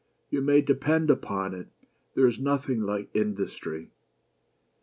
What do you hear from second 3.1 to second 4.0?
industry.